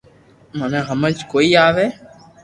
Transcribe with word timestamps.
منو 0.59 0.79
ھمج 0.89 1.15
ڪوئي 1.31 1.49
آوي 1.67 1.87